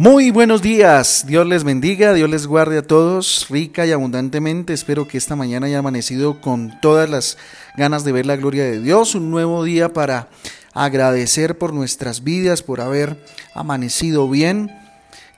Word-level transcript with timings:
Muy 0.00 0.30
buenos 0.30 0.62
días, 0.62 1.26
Dios 1.26 1.46
les 1.46 1.62
bendiga, 1.62 2.14
Dios 2.14 2.30
les 2.30 2.46
guarde 2.46 2.78
a 2.78 2.82
todos 2.82 3.46
rica 3.50 3.84
y 3.84 3.92
abundantemente. 3.92 4.72
Espero 4.72 5.06
que 5.06 5.18
esta 5.18 5.36
mañana 5.36 5.66
haya 5.66 5.80
amanecido 5.80 6.40
con 6.40 6.80
todas 6.80 7.10
las 7.10 7.36
ganas 7.76 8.02
de 8.02 8.12
ver 8.12 8.24
la 8.24 8.36
gloria 8.36 8.64
de 8.64 8.80
Dios, 8.80 9.14
un 9.14 9.30
nuevo 9.30 9.62
día 9.62 9.92
para 9.92 10.28
agradecer 10.72 11.58
por 11.58 11.74
nuestras 11.74 12.24
vidas, 12.24 12.62
por 12.62 12.80
haber 12.80 13.22
amanecido 13.54 14.26
bien. 14.30 14.74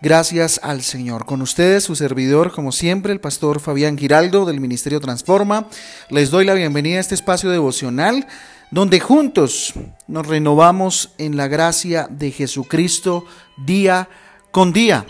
Gracias 0.00 0.60
al 0.62 0.82
Señor. 0.82 1.26
Con 1.26 1.42
ustedes, 1.42 1.82
su 1.82 1.96
servidor, 1.96 2.52
como 2.52 2.70
siempre, 2.70 3.12
el 3.12 3.18
pastor 3.18 3.58
Fabián 3.58 3.98
Giraldo 3.98 4.44
del 4.44 4.60
Ministerio 4.60 5.00
Transforma. 5.00 5.66
Les 6.08 6.30
doy 6.30 6.44
la 6.44 6.54
bienvenida 6.54 6.98
a 6.98 7.00
este 7.00 7.16
espacio 7.16 7.50
devocional 7.50 8.28
donde 8.70 9.00
juntos 9.00 9.74
nos 10.06 10.24
renovamos 10.24 11.10
en 11.18 11.36
la 11.36 11.48
gracia 11.48 12.06
de 12.08 12.30
Jesucristo 12.30 13.24
día 13.56 14.08
con 14.52 14.74
día. 14.74 15.06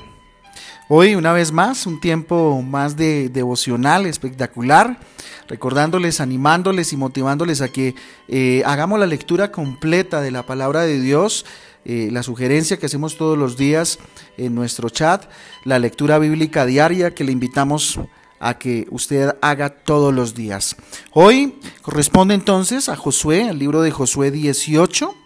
Hoy, 0.89 1.17
una 1.17 1.33
vez 1.33 1.51
más, 1.51 1.87
un 1.87 2.01
tiempo 2.01 2.63
más 2.63 2.97
de 2.97 3.29
devocional, 3.29 4.07
espectacular, 4.07 5.01
recordándoles, 5.49 6.21
animándoles 6.21 6.93
y 6.93 6.97
motivándoles 6.97 7.61
a 7.61 7.69
que 7.69 7.97
eh, 8.29 8.63
hagamos 8.65 9.01
la 9.01 9.07
lectura 9.07 9.51
completa 9.51 10.21
de 10.21 10.31
la 10.31 10.47
palabra 10.47 10.83
de 10.83 11.01
Dios, 11.01 11.45
eh, 11.85 12.09
la 12.13 12.23
sugerencia 12.23 12.77
que 12.77 12.87
hacemos 12.87 13.17
todos 13.17 13.37
los 13.37 13.57
días 13.57 13.99
en 14.39 14.55
nuestro 14.55 14.91
chat, 14.91 15.25
la 15.65 15.81
lectura 15.81 16.21
bíblica 16.21 16.65
diaria 16.65 17.13
que 17.13 17.25
le 17.25 17.33
invitamos 17.33 17.99
a 18.39 18.59
que 18.59 18.87
usted 18.91 19.37
haga 19.41 19.71
todos 19.71 20.15
los 20.15 20.35
días. 20.35 20.77
Hoy 21.13 21.59
corresponde 21.81 22.35
entonces 22.35 22.89
a 22.89 22.95
Josué, 22.95 23.49
el 23.49 23.59
libro 23.59 23.83
de 23.83 23.91
Josué 23.91 24.31
18, 24.31 25.17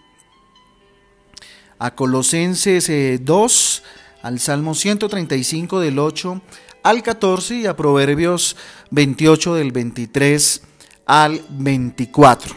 a 1.79 1.95
Colosenses 1.95 2.91
2, 3.23 3.83
eh, 3.85 3.96
al 4.27 4.41
Salmo 4.41 4.75
135 4.75 5.79
del 5.79 6.01
8 6.01 6.43
al 6.83 7.05
14 7.05 7.59
y 7.59 7.67
a 7.67 7.77
Proverbios 7.77 8.57
28 8.91 9.55
del 9.55 9.71
23 9.71 10.63
al 11.07 11.45
24. 11.49 12.57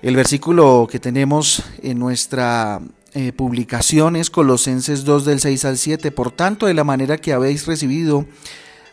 El 0.00 0.16
versículo 0.16 0.88
que 0.90 0.98
tenemos 0.98 1.62
en 1.82 1.98
nuestra 1.98 2.80
eh, 3.12 3.32
publicación 3.32 4.16
es 4.16 4.30
Colosenses 4.30 5.04
2 5.04 5.26
del 5.26 5.38
6 5.38 5.66
al 5.66 5.76
7. 5.76 6.10
Por 6.12 6.30
tanto, 6.30 6.64
de 6.64 6.72
la 6.72 6.84
manera 6.84 7.18
que 7.18 7.34
habéis 7.34 7.66
recibido 7.66 8.24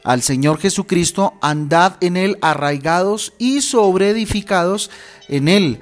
al 0.04 0.22
Señor 0.22 0.60
Jesucristo, 0.60 1.36
andad 1.42 1.96
en 2.02 2.18
él 2.18 2.38
arraigados 2.42 3.32
y 3.38 3.62
sobreedificados 3.62 4.92
en 5.30 5.48
él 5.48 5.80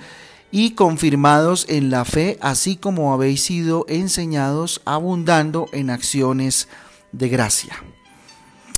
y 0.52 0.72
confirmados 0.72 1.66
en 1.70 1.90
la 1.90 2.06
fe, 2.06 2.38
así 2.42 2.78
como 2.78 3.14
habéis 3.14 3.44
sido 3.44 3.86
enseñados, 3.90 4.82
abundando 4.86 5.68
en 5.74 5.90
acciones 5.90 6.68
de 7.12 7.30
gracia. 7.30 7.84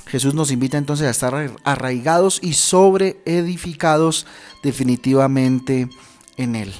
Jesús 0.06 0.34
nos 0.34 0.50
invita 0.50 0.76
entonces 0.76 1.06
a 1.06 1.10
estar 1.10 1.56
arraigados 1.62 2.40
y 2.42 2.54
sobreedificados 2.54 4.26
definitivamente 4.62 5.88
en 6.36 6.56
Él. 6.56 6.74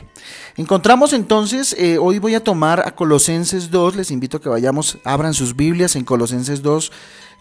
Encontramos 0.56 1.12
entonces, 1.12 1.77
eh, 1.78 1.98
hoy 1.98 2.18
voy 2.18 2.34
a 2.34 2.42
tomar 2.42 2.80
a 2.80 2.96
Colosenses 2.96 3.70
2, 3.70 3.94
les 3.94 4.11
invito 4.11 4.38
a 4.38 4.41
que 4.41 4.48
vayamos, 4.48 4.98
abran 5.05 5.34
sus 5.34 5.55
Biblias 5.55 5.94
en 5.94 6.05
Colosenses 6.05 6.62
2, 6.62 6.91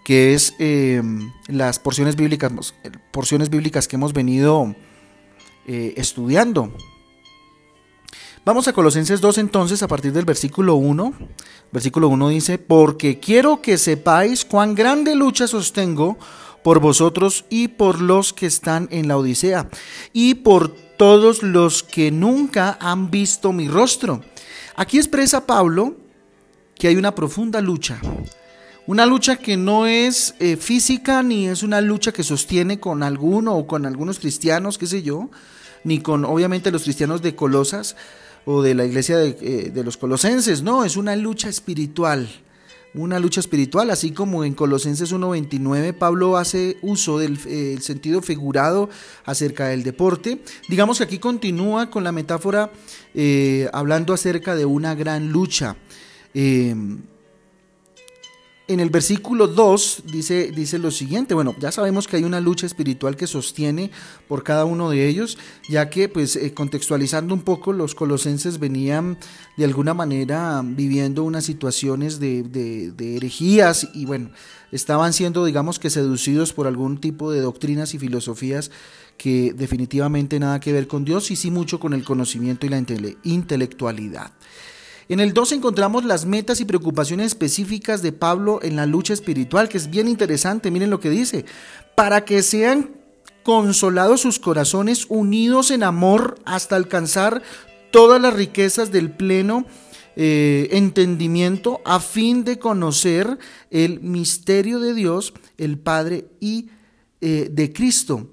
que 0.04 0.36
es 0.36 0.54
eh, 0.60 1.02
las 1.48 1.80
porciones 1.80 2.16
bíblicas, 2.16 2.52
porciones 3.12 3.50
bíblicas 3.50 3.88
que 3.88 3.96
hemos 3.96 4.14
venido 4.14 4.76
eh, 5.66 5.94
estudiando 5.98 6.72
Vamos 8.46 8.68
a 8.68 8.74
Colosenses 8.74 9.20
2 9.20 9.38
entonces 9.40 9.84
a 9.84 9.88
partir 9.88 10.14
del 10.14 10.26
versículo 10.26 10.76
1. 10.76 11.14
Versículo 11.72 12.08
1 12.08 12.30
dice, 12.30 12.58
porque 12.58 13.20
quiero 13.20 13.62
que 13.62 13.78
sepáis 13.78 14.46
cuán 14.46 14.76
grande 14.76 15.14
lucha 15.14 15.46
sostengo 15.46 16.18
por 16.64 16.80
vosotros 16.80 17.46
y 17.50 17.68
por 17.68 18.02
los 18.02 18.34
que 18.34 18.46
están 18.46 18.88
en 18.92 19.08
la 19.08 19.18
Odisea, 19.18 19.70
y 20.14 20.36
por 20.36 20.70
todos 20.70 21.44
los 21.44 21.84
que 21.84 22.12
nunca 22.12 22.78
han 22.82 23.12
visto 23.12 23.52
mi 23.54 23.68
rostro. 23.68 24.22
Aquí 24.76 24.98
expresa 24.98 25.46
Pablo 25.46 25.96
que 26.76 26.88
hay 26.88 26.96
una 26.96 27.14
profunda 27.14 27.62
lucha, 27.62 28.00
una 28.88 29.06
lucha 29.06 29.36
que 29.36 29.58
no 29.58 29.86
es 29.86 30.34
eh, 30.40 30.56
física 30.58 31.22
ni 31.24 31.48
es 31.48 31.62
una 31.62 31.82
lucha 31.82 32.12
que 32.12 32.24
sostiene 32.24 32.80
con 32.80 33.04
alguno 33.04 33.56
o 33.56 33.68
con 33.68 33.86
algunos 33.86 34.18
cristianos, 34.18 34.78
qué 34.78 34.88
sé 34.88 35.04
yo, 35.04 35.30
ni 35.84 36.00
con 36.00 36.26
obviamente 36.26 36.72
los 36.72 36.84
cristianos 36.84 37.22
de 37.22 37.36
Colosas, 37.36 37.96
o 38.52 38.64
de 38.64 38.74
la 38.74 38.84
iglesia 38.84 39.24
eh, 39.24 39.70
de, 39.72 39.84
los 39.84 39.96
colosenses, 39.96 40.64
no, 40.64 40.84
es 40.84 40.98
una 40.98 41.16
lucha 41.16 41.50
espiritual, 41.50 42.28
una 42.96 43.20
lucha 43.20 43.42
espiritual, 43.42 43.92
así 43.92 44.10
como 44.10 44.44
en 44.44 44.56
Colosenses 44.56 45.14
1.29 45.14 45.94
Pablo 45.94 46.36
hace 46.36 46.80
uso 46.82 47.20
del 47.20 47.38
eh, 47.46 47.78
sentido 47.80 48.24
figurado 48.24 48.90
acerca 49.24 49.68
del 49.68 49.84
deporte. 49.84 50.42
Digamos 50.68 50.98
que 50.98 51.04
aquí 51.04 51.20
continúa 51.20 51.92
con 51.92 52.04
la 52.04 52.12
metáfora 52.12 52.72
eh, 53.14 53.70
hablando 53.72 54.14
acerca 54.14 54.56
de 54.56 54.66
una 54.66 54.96
gran 54.96 55.30
lucha 55.32 55.76
en 58.70 58.80
el 58.80 58.92
versículo 58.92 59.48
2 59.48 60.04
dice, 60.06 60.52
dice 60.52 60.78
lo 60.78 60.92
siguiente, 60.92 61.34
bueno, 61.34 61.56
ya 61.60 61.72
sabemos 61.72 62.08
que 62.08 62.18
hay 62.18 62.24
una 62.24 62.40
lucha 62.40 62.68
espiritual 62.68 63.16
que 63.16 63.26
sostiene 63.26 63.90
por 64.28 64.44
cada 64.44 64.64
uno 64.64 64.92
de 64.92 65.08
ellos, 65.08 65.40
ya 65.68 65.90
que 65.90 66.08
pues 66.08 66.36
eh, 66.36 66.54
contextualizando 66.54 67.34
un 67.34 67.42
poco, 67.42 67.74
los 67.74 67.96
colosenses 67.96 68.60
venían 68.60 69.18
de 69.58 69.66
alguna 69.66 69.96
manera 69.96 70.62
viviendo 70.64 71.24
unas 71.24 71.46
situaciones 71.46 72.20
de, 72.20 72.44
de 72.44 73.18
herejías 73.18 73.90
y 73.96 74.06
bueno, 74.06 74.30
estaban 74.72 75.14
siendo 75.14 75.46
digamos 75.46 75.80
que 75.80 75.90
seducidos 75.90 76.54
por 76.54 76.68
algún 76.68 77.02
tipo 77.02 77.32
de 77.32 77.42
doctrinas 77.42 77.96
y 77.96 78.00
filosofías 78.00 78.70
que 79.18 79.52
definitivamente 79.54 80.40
nada 80.40 80.60
que 80.60 80.74
ver 80.74 80.88
con 80.88 81.06
Dios 81.06 81.32
y 81.32 81.36
sí 81.36 81.50
mucho 81.50 81.80
con 81.80 81.94
el 81.94 82.04
conocimiento 82.04 82.68
y 82.68 82.70
la 82.70 82.84
intelectualidad. 83.24 84.32
En 85.10 85.20
el 85.20 85.34
2 85.34 85.54
encontramos 85.54 86.06
las 86.06 86.28
metas 86.28 86.62
y 86.62 86.66
preocupaciones 86.66 87.26
específicas 87.26 88.04
de 88.04 88.12
Pablo 88.12 88.60
en 88.62 88.76
la 88.76 88.86
lucha 88.86 89.12
espiritual, 89.12 89.68
que 89.68 89.78
es 89.78 89.90
bien 89.90 90.08
interesante. 90.08 90.70
Miren 90.70 90.92
lo 90.92 91.00
que 91.00 91.10
dice. 91.10 91.46
Para 91.96 92.26
que 92.26 92.44
sean 92.44 92.92
consolados 93.42 94.22
sus 94.22 94.38
corazones, 94.38 95.08
unidos 95.10 95.72
en 95.72 95.82
amor 95.82 96.40
hasta 96.46 96.76
alcanzar 96.76 97.42
todas 97.90 98.22
las 98.22 98.36
riquezas 98.36 98.92
del 98.92 99.10
pleno 99.10 99.66
eh, 100.16 100.70
entendimiento, 100.74 101.82
a 101.86 102.00
fin 102.00 102.44
de 102.44 102.60
conocer 102.60 103.40
el 103.72 104.02
misterio 104.02 104.80
de 104.80 104.94
Dios, 104.94 105.34
el 105.58 105.80
Padre 105.80 106.28
y 106.40 106.70
eh, 107.20 107.50
de 107.52 107.74
Cristo 107.74 108.30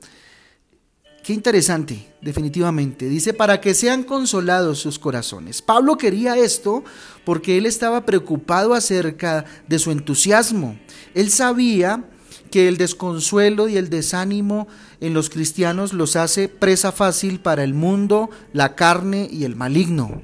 Qué 1.26 1.32
interesante, 1.32 2.06
definitivamente. 2.20 3.08
Dice, 3.08 3.34
para 3.34 3.60
que 3.60 3.74
sean 3.74 4.04
consolados 4.04 4.78
sus 4.78 5.00
corazones. 5.00 5.60
Pablo 5.60 5.98
quería 5.98 6.36
esto 6.36 6.84
porque 7.24 7.58
él 7.58 7.66
estaba 7.66 8.06
preocupado 8.06 8.74
acerca 8.74 9.44
de 9.66 9.80
su 9.80 9.90
entusiasmo. 9.90 10.78
Él 11.14 11.30
sabía 11.30 12.04
que 12.52 12.68
el 12.68 12.76
desconsuelo 12.76 13.68
y 13.68 13.76
el 13.76 13.90
desánimo 13.90 14.68
en 15.00 15.14
los 15.14 15.28
cristianos 15.28 15.92
los 15.92 16.14
hace 16.14 16.48
presa 16.48 16.92
fácil 16.92 17.40
para 17.40 17.64
el 17.64 17.74
mundo, 17.74 18.30
la 18.52 18.76
carne 18.76 19.28
y 19.28 19.42
el 19.42 19.56
maligno. 19.56 20.22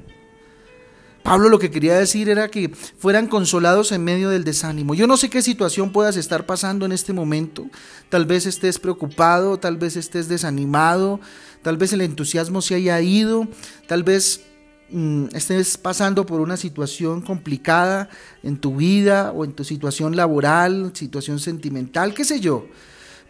Pablo 1.23 1.47
lo 1.47 1.57
que 1.57 1.71
quería 1.71 1.97
decir 1.97 2.27
era 2.27 2.49
que 2.49 2.69
fueran 2.69 3.27
consolados 3.27 3.93
en 3.93 4.03
medio 4.03 4.29
del 4.29 4.43
desánimo. 4.43 4.93
Yo 4.93 5.07
no 5.07 5.15
sé 5.15 5.29
qué 5.29 5.41
situación 5.41 5.91
puedas 5.91 6.17
estar 6.17 6.45
pasando 6.45 6.85
en 6.85 6.91
este 6.91 7.13
momento. 7.13 7.65
Tal 8.09 8.25
vez 8.25 8.45
estés 8.45 8.77
preocupado, 8.77 9.57
tal 9.57 9.77
vez 9.77 9.95
estés 9.95 10.27
desanimado, 10.27 11.21
tal 11.61 11.77
vez 11.77 11.93
el 11.93 12.01
entusiasmo 12.01 12.61
se 12.61 12.75
haya 12.75 12.99
ido, 12.99 13.47
tal 13.87 14.03
vez 14.03 14.41
mm, 14.89 15.27
estés 15.33 15.77
pasando 15.77 16.25
por 16.25 16.41
una 16.41 16.57
situación 16.57 17.21
complicada 17.21 18.09
en 18.43 18.57
tu 18.57 18.75
vida 18.75 19.31
o 19.31 19.45
en 19.45 19.53
tu 19.53 19.63
situación 19.63 20.17
laboral, 20.17 20.91
situación 20.93 21.39
sentimental, 21.39 22.13
qué 22.13 22.25
sé 22.25 22.41
yo. 22.41 22.67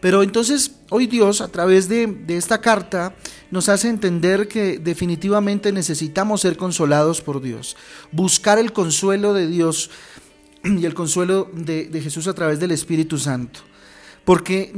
Pero 0.04 0.22
entonces 0.22 0.72
hoy 0.90 1.06
Dios 1.06 1.40
a 1.40 1.48
través 1.48 1.88
de, 1.88 2.26
esta 2.28 2.60
carta 2.60 3.14
nos 3.50 3.70
hace 3.70 3.88
entender 3.88 4.48
que 4.48 4.76
definitivamente 4.76 5.72
necesitamos 5.72 6.42
ser 6.42 6.58
consolados 6.58 7.22
por 7.22 7.40
Dios, 7.40 7.74
buscar 8.12 8.58
el 8.58 8.74
consuelo 8.74 9.32
de 9.32 9.46
Dios 9.46 9.90
y 10.62 10.84
el 10.84 10.92
consuelo 10.92 11.50
de, 11.54 11.88
Jesús 12.02 12.28
a 12.28 12.34
través 12.34 12.60
del 12.60 12.72
Espíritu 12.72 13.16
Santo. 13.16 13.60
Porque 14.26 14.74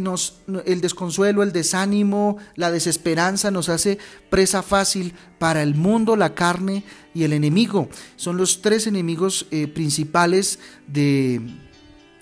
el 0.64 0.80
desconsuelo, 0.80 1.42
el 1.42 1.50
desánimo, 1.50 2.38
la 2.54 2.70
desesperanza 2.70 3.50
nos 3.50 3.68
hace 3.68 3.98
presa 4.30 4.62
fácil 4.62 5.12
para 5.40 5.64
el 5.64 5.74
mundo, 5.74 6.14
la 6.14 6.36
carne 6.36 6.84
y 7.14 7.24
el 7.24 7.32
enemigo. 7.32 7.88
Son 8.14 8.36
los 8.36 8.62
tres 8.62 8.86
enemigos 8.86 9.48
eh, 9.50 9.66
principales 9.66 10.60
de, 10.86 11.40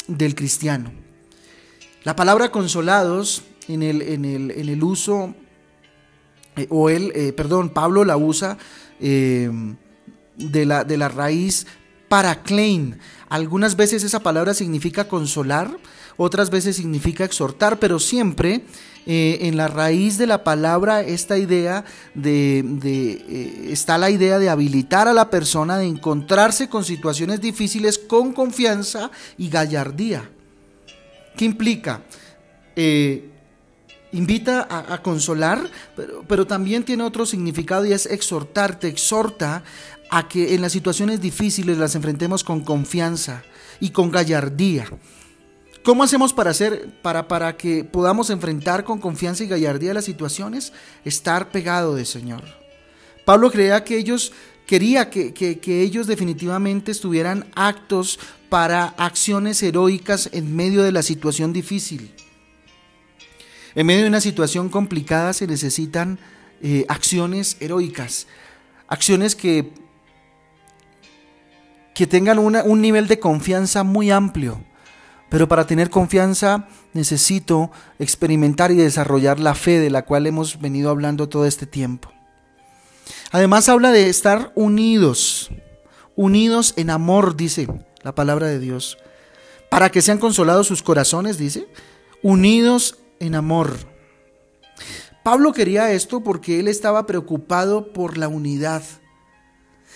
del 0.09 0.35
cristiano. 0.35 1.04
La 2.05 2.15
palabra 2.15 2.51
consolados 2.51 3.43
en 3.67 3.83
el, 3.83 4.03
en 4.03 4.25
el, 4.25 4.51
en 4.51 4.69
el 4.69 4.85
uso, 4.85 5.35
eh, 6.57 6.67
o 6.71 6.91
él, 6.91 7.13
eh, 7.15 7.33
perdón, 7.33 7.71
Pablo 7.71 8.05
la 8.05 8.17
usa 8.17 8.59
eh, 9.01 9.51
de, 10.37 10.67
la, 10.67 10.85
de 10.85 10.99
la 10.99 11.09
raíz 11.09 11.67
paraclein. 12.09 12.99
Algunas 13.29 13.77
veces 13.77 14.05
esa 14.05 14.21
palabra 14.21 14.55
significa 14.55 15.09
consolar, 15.09 15.79
otras 16.17 16.51
veces 16.51 16.77
significa 16.77 17.25
exhortar, 17.25 17.79
pero 17.79 17.99
siempre 17.99 18.65
en 19.07 19.57
la 19.57 19.69
raíz 19.69 20.17
de 20.17 20.27
la 20.27 20.45
palabra 20.45 21.03
esta 21.03 21.37
idea 21.37 21.85
de, 22.15 22.65
eh, 22.85 23.69
está 23.71 23.99
la 23.99 24.11
idea 24.11 24.39
de 24.39 24.49
habilitar 24.49 25.09
a 25.09 25.13
la 25.13 25.29
persona 25.29 25.77
de 25.77 25.87
encontrarse 25.87 26.69
con 26.69 26.85
situaciones 26.85 27.41
difíciles 27.41 27.99
con 27.99 28.33
confianza 28.33 29.11
y 29.37 29.51
gallardía. 29.51 30.31
¿Qué 31.37 31.45
implica? 31.45 32.03
Eh, 32.77 33.31
invita 34.13 34.67
a, 34.71 35.03
consolar, 35.03 35.69
pero, 36.29 36.47
también 36.47 36.85
tiene 36.85 37.03
otro 37.03 37.27
significado 37.27 37.85
y 37.85 37.93
es 37.93 38.07
exhortarte, 38.07 38.87
exhorta 38.87 39.65
a 40.11 40.29
que 40.29 40.55
en 40.55 40.63
las 40.63 40.73
situaciones 40.73 41.21
difíciles 41.21 41.79
las 41.79 41.97
enfrentemos 41.97 42.45
con 42.45 42.61
confianza 42.61 43.43
y 43.81 43.91
con 43.91 44.13
gallardía. 44.13 44.87
¿Cómo 45.83 46.05
hacemos 46.05 46.33
para, 46.33 46.51
hacer, 46.51 46.89
para, 47.03 47.27
para 47.27 47.57
que 47.57 47.85
podamos 47.85 48.31
enfrentar 48.31 48.85
con 48.85 49.01
confianza 49.01 49.43
y 49.43 49.49
gallardía 49.49 49.93
las 49.93 50.05
situaciones? 50.05 50.73
Estar 51.05 51.51
pegado 51.51 51.97
del 51.97 52.07
Señor. 52.07 52.45
Pablo 53.25 53.51
creía 53.51 53.85
que 53.85 53.99
ellos 53.99 54.33
quería 54.67 55.11
que, 55.11 55.33
que, 55.33 55.83
ellos 55.83 56.07
definitivamente 56.07 56.93
estuvieran 56.93 57.47
actos 57.55 58.19
para 58.49 58.87
acciones 58.97 59.63
heroicas 59.63 60.31
en 60.33 60.55
medio 60.55 60.83
de 60.83 60.93
la 60.93 61.03
situación 61.03 61.53
difícil. 61.53 62.15
En 63.75 63.87
medio 63.87 64.03
de 64.03 64.09
una 64.09 64.21
situación 64.21 64.69
complicada 64.69 65.33
se 65.33 65.47
necesitan 65.47 66.19
eh, 66.63 66.85
acciones 66.89 67.57
heroicas, 67.61 68.27
acciones 68.87 69.35
que, 69.35 69.73
que 71.95 72.07
tengan 72.07 72.39
un 72.39 72.81
nivel 72.81 73.09
de 73.09 73.19
confianza 73.19 73.83
muy 73.83 74.11
amplio 74.11 74.65
pero 75.35 75.49
para 75.49 75.67
tener 75.67 75.91
confianza 75.91 76.69
necesito 76.93 77.73
experimentar 77.99 78.71
y 78.71 78.77
desarrollar 78.77 79.41
la 79.41 79.57
fe 79.57 79.81
de 79.81 79.91
la 79.91 80.05
cual 80.05 80.29
hemos 80.29 80.61
venido 80.61 80.91
hablando 80.91 81.29
todo 81.29 81.45
este 81.45 81.67
tiempo. 81.67 82.14
Además 83.31 83.69
habla 83.69 83.91
de 83.91 84.09
estar 84.09 84.53
unidos, 84.55 85.51
unidos 86.17 86.75
en 86.77 86.91
amor, 86.91 87.37
dice 87.37 87.69
la 88.03 88.15
palabra 88.15 88.47
de 88.47 88.59
Dios, 88.59 88.99
para 89.71 89.91
que 89.91 90.03
sean 90.03 90.19
consolados 90.19 90.67
sus 90.67 90.83
corazones, 90.83 91.39
dice, 91.39 91.67
unidos 92.23 92.99
en 93.19 93.35
amor. 93.35 93.77
Pablo 95.23 95.53
quería 95.53 95.93
esto 95.93 96.23
porque 96.23 96.61
él 96.61 96.69
estaba 96.69 97.07
preocupado 97.07 97.93
por 97.93 98.19
la 98.19 98.29
unidad. 98.29 98.83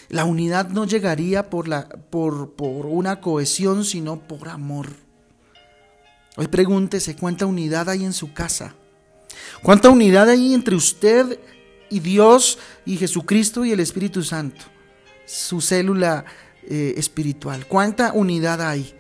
La 0.09 0.25
unidad 0.25 0.71
no 0.71 0.87
llegaría 0.87 1.51
por, 1.51 1.69
la, 1.69 1.89
por, 1.89 2.53
por 2.53 2.87
una 2.87 3.21
cohesión, 3.21 3.85
sino 3.85 4.27
por 4.27 4.49
amor. 4.49 4.89
Hoy 6.37 6.49
pregúntese 6.49 7.15
cuánta 7.15 7.45
unidad 7.45 7.91
hay 7.91 8.05
en 8.05 8.15
su 8.15 8.33
casa. 8.33 8.75
¿Cuánta 9.63 9.91
unidad 9.91 10.31
hay 10.31 10.55
entre 10.55 10.77
usted 10.77 11.39
y 11.91 12.01
Dios 12.01 12.59
y 12.85 12.97
Jesucristo 12.97 13.65
y 13.65 13.73
el 13.73 13.81
Espíritu 13.81 14.23
Santo? 14.23 14.65
Su 15.27 15.61
célula 15.61 16.25
eh, 16.69 16.95
espiritual. 16.97 17.67
¿Cuánta 17.67 18.13
unidad 18.13 18.61
hay? 18.63 18.95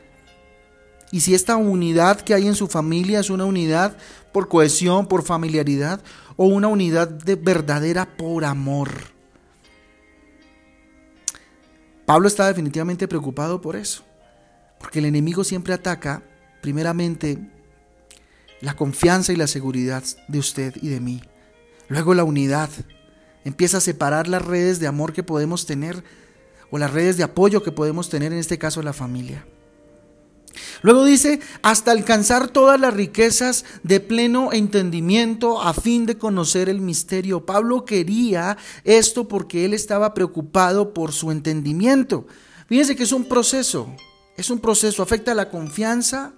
Y 1.11 1.21
si 1.21 1.35
esta 1.35 1.57
unidad 1.57 2.21
que 2.21 2.35
hay 2.35 2.47
en 2.47 2.55
su 2.55 2.67
familia 2.67 3.21
es 3.21 3.31
una 3.31 3.45
unidad 3.45 3.97
por 4.33 4.49
cohesión, 4.49 5.07
por 5.07 5.23
familiaridad, 5.23 6.03
o 6.37 6.47
una 6.47 6.69
unidad 6.69 7.09
de 7.09 7.35
verdadera 7.35 8.17
por 8.17 8.45
amor. 8.45 8.91
Pablo 12.07 12.29
está 12.29 12.47
definitivamente 12.47 13.09
preocupado 13.09 13.61
por 13.61 13.77
eso, 13.77 14.03
porque 14.79 15.01
el 15.01 15.07
enemigo 15.07 15.45
siempre 15.45 15.75
ataca 15.75 16.23
primeramente 16.63 17.39
la 18.61 18.75
confianza 18.75 19.33
y 19.33 19.37
la 19.37 19.47
seguridad 19.47 20.05
de 20.27 20.39
usted 20.39 20.75
y 20.81 20.89
de 20.89 21.01
mí. 21.01 21.21
Luego 21.89 22.15
la 22.15 22.25
unidad. 22.25 22.71
Empieza 23.45 23.79
a 23.79 23.83
separar 23.83 24.29
las 24.29 24.45
redes 24.45 24.79
de 24.79 24.87
amor 24.87 25.13
que 25.13 25.23
podemos 25.23 25.67
tener 25.67 26.05
o 26.71 26.79
las 26.79 26.93
redes 26.93 27.17
de 27.17 27.23
apoyo 27.23 27.63
que 27.63 27.73
podemos 27.73 28.11
tener, 28.11 28.33
en 28.33 28.39
este 28.39 28.59
caso 28.59 28.83
la 28.83 28.93
familia. 28.93 29.47
Luego 30.83 31.05
dice, 31.05 31.41
hasta 31.63 31.93
alcanzar 31.93 32.49
todas 32.49 32.79
las 32.79 32.95
riquezas 32.95 33.65
de 33.83 34.01
pleno 34.01 34.53
entendimiento 34.53 35.63
a 35.63 35.73
fin 35.73 36.05
de 36.05 36.19
conocer 36.19 36.69
el 36.69 36.81
misterio. 36.81 37.47
Pablo 37.47 37.85
quería 37.85 38.59
esto 38.85 39.29
porque 39.29 39.65
él 39.65 39.73
estaba 39.73 40.15
preocupado 40.15 40.93
por 40.93 41.13
su 41.13 41.31
entendimiento. 41.31 42.27
Fíjense 42.69 42.97
que 42.97 43.05
es 43.05 43.13
un 43.13 43.25
proceso, 43.25 43.95
es 44.37 44.51
un 44.51 44.61
proceso, 44.61 45.03
afecta 45.03 45.35
la 45.35 45.49
confianza, 45.49 46.35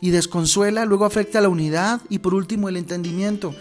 y 0.00 0.10
desconsuela, 0.10 0.84
luego 0.84 1.04
afecta 1.04 1.40
la 1.40 1.48
unidad 1.48 2.00
y 2.08 2.18
por 2.18 2.34
último 2.34 2.68
el 2.68 2.76
entendimiento, 2.76 3.54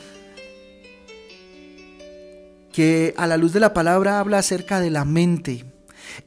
que 2.75 3.13
a 3.15 3.25
la 3.25 3.37
luz 3.37 3.53
de 3.53 3.61
la 3.61 3.73
palabra 3.73 4.19
habla 4.19 4.39
acerca 4.39 4.81
de 4.81 4.89
la 4.89 5.05
mente. 5.05 5.63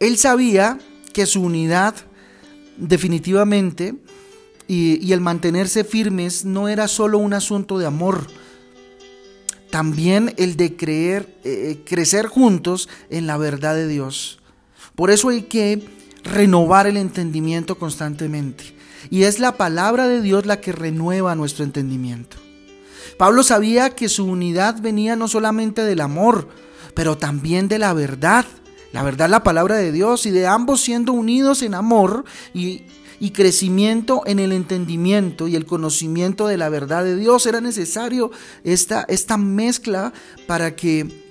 Él 0.00 0.16
sabía 0.16 0.78
que 1.12 1.26
su 1.26 1.42
unidad 1.42 1.94
definitivamente 2.78 3.94
y, 4.66 5.12
el 5.12 5.20
mantenerse 5.20 5.84
firmes 5.84 6.46
no 6.46 6.68
era 6.68 6.88
solo 6.88 7.18
un 7.18 7.34
asunto 7.34 7.78
de 7.78 7.84
amor, 7.84 8.28
también 9.70 10.32
el 10.38 10.56
de 10.56 10.74
creer, 10.74 11.38
eh, 11.44 11.82
crecer 11.84 12.26
juntos 12.28 12.88
en 13.10 13.26
la 13.26 13.36
verdad 13.36 13.74
de 13.74 13.86
Dios. 13.86 14.38
Por 14.94 15.10
eso 15.10 15.28
hay 15.28 15.42
que 15.42 15.86
renovar 16.24 16.86
el 16.86 16.96
entendimiento 16.96 17.78
constantemente. 17.78 18.64
Y 19.10 19.24
es 19.24 19.38
la 19.38 19.58
palabra 19.58 20.08
de 20.08 20.22
Dios 20.22 20.46
la 20.46 20.62
que 20.62 20.72
renueva 20.72 21.34
nuestro 21.34 21.64
entendimiento. 21.64 22.47
Pablo 23.18 23.42
sabía 23.42 23.90
que 23.90 24.08
su 24.08 24.24
unidad 24.24 24.80
venía 24.80 25.16
no 25.16 25.26
solamente 25.26 25.82
del 25.82 26.00
amor, 26.00 26.48
pero 26.94 27.18
también 27.18 27.66
de 27.66 27.80
la 27.80 27.92
verdad. 27.92 28.46
La 28.92 29.02
verdad, 29.02 29.28
la 29.28 29.42
palabra 29.42 29.76
de 29.76 29.92
Dios, 29.92 30.24
y 30.24 30.30
de 30.30 30.46
ambos 30.46 30.80
siendo 30.80 31.12
unidos 31.12 31.62
en 31.62 31.74
amor 31.74 32.24
y, 32.54 32.84
y 33.18 33.32
crecimiento 33.32 34.22
en 34.24 34.38
el 34.38 34.52
entendimiento 34.52 35.48
y 35.48 35.56
el 35.56 35.66
conocimiento 35.66 36.46
de 36.46 36.56
la 36.56 36.68
verdad 36.68 37.02
de 37.02 37.16
Dios. 37.16 37.44
Era 37.46 37.60
necesario 37.60 38.30
esta, 38.62 39.04
esta 39.08 39.36
mezcla 39.36 40.12
para 40.46 40.76
que 40.76 41.24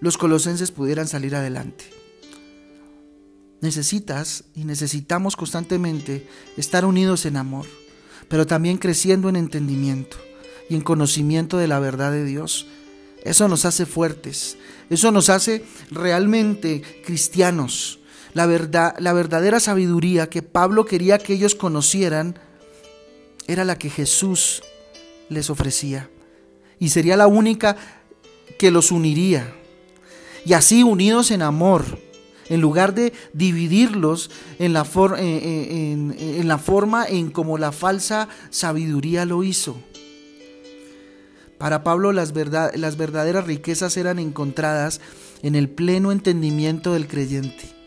los 0.00 0.16
colosenses 0.16 0.72
pudieran 0.72 1.06
salir 1.06 1.36
adelante 1.36 1.98
necesitas 3.60 4.44
y 4.54 4.62
necesitamos 4.62 5.34
constantemente 5.34 6.28
estar 6.56 6.84
unidos 6.84 7.26
en 7.26 7.36
amor, 7.36 7.66
pero 8.28 8.46
también 8.46 8.78
creciendo 8.78 9.28
en 9.28 9.34
entendimiento 9.34 10.16
y 10.68 10.74
en 10.74 10.80
conocimiento 10.80 11.58
de 11.58 11.68
la 11.68 11.80
verdad 11.80 12.12
de 12.12 12.24
Dios. 12.24 12.66
Eso 13.22 13.48
nos 13.48 13.64
hace 13.64 13.86
fuertes, 13.86 14.56
eso 14.90 15.10
nos 15.12 15.28
hace 15.28 15.64
realmente 15.90 16.82
cristianos. 17.04 17.98
La 18.34 18.46
verdad, 18.46 18.94
la 18.98 19.12
verdadera 19.12 19.58
sabiduría 19.58 20.28
que 20.28 20.42
Pablo 20.42 20.84
quería 20.84 21.18
que 21.18 21.34
ellos 21.34 21.54
conocieran 21.54 22.38
era 23.46 23.64
la 23.64 23.78
que 23.78 23.90
Jesús 23.90 24.62
les 25.28 25.50
ofrecía 25.50 26.08
y 26.78 26.90
sería 26.90 27.16
la 27.16 27.26
única 27.26 27.76
que 28.58 28.70
los 28.70 28.92
uniría. 28.92 29.54
Y 30.44 30.52
así 30.52 30.82
unidos 30.82 31.30
en 31.30 31.42
amor, 31.42 31.84
en 32.48 32.60
lugar 32.60 32.94
de 32.94 33.12
dividirlos 33.32 34.30
en 34.58 34.72
la, 34.72 34.82
eh, 34.82 35.16
eh, 35.18 35.92
en, 36.38 36.48
la 36.48 36.58
forma 36.58 37.06
en 37.06 37.30
como 37.30 37.58
la 37.58 37.72
falsa 37.72 38.28
sabiduría 38.50 39.24
lo 39.24 39.42
hizo. 39.42 39.76
Para 41.58 41.82
Pablo 41.82 42.12
las, 42.12 42.32
las 42.34 42.96
verdaderas 42.96 43.46
riquezas 43.46 43.96
eran 43.96 44.18
encontradas 44.18 45.00
en 45.42 45.54
el 45.54 45.68
pleno 45.68 46.12
entendimiento 46.12 46.92
del 46.92 47.08
creyente. 47.08 47.78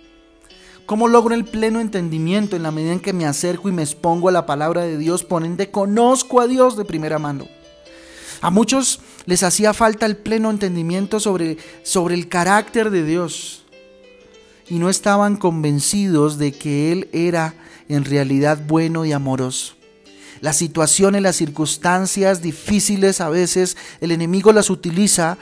¿Cómo 0.86 1.08
logro 1.08 1.34
el 1.34 1.46
pleno 1.46 1.80
entendimiento 1.80 2.58
en 2.58 2.64
la 2.64 2.72
medida 2.72 2.92
en 2.92 3.00
que 3.00 3.14
me 3.14 3.26
acerco 3.26 3.70
y 3.70 3.72
me 3.72 3.82
expongo 3.84 4.28
a 4.28 4.34
la 4.34 4.46
palabra 4.46 4.82
de 4.82 4.98
Dios? 4.98 5.24
Ponente, 5.24 5.72
conozco 5.72 6.42
a 6.42 6.48
Dios 6.48 6.76
de 6.76 6.84
primera 6.84 7.18
mano. 7.18 7.48
A 8.42 8.50
muchos 8.50 9.00
les 9.26 9.44
hacía 9.44 9.74
falta 9.74 10.06
el 10.06 10.18
pleno 10.18 10.50
entendimiento 10.50 11.20
sobre, 11.20 11.58
sobre 11.84 12.16
el 12.16 12.28
carácter 12.28 12.90
de 12.90 13.06
Dios 13.06 13.64
y 14.68 14.80
no 14.80 14.90
estaban 14.90 15.38
convencidos 15.38 16.38
de 16.38 16.52
que 16.52 16.92
Él 16.92 17.08
era 17.14 17.54
en 17.88 18.04
realidad 18.04 18.60
bueno 18.68 19.06
y 19.06 19.12
amoroso. 19.12 19.76
Las 20.42 20.58
situaciones, 20.58 21.22
las 21.22 21.36
circunstancias 21.36 22.42
difíciles 22.42 23.22
a 23.22 23.30
veces 23.30 23.78
el 24.02 24.12
enemigo 24.12 24.52
las 24.52 24.72
utiliza 24.72 25.38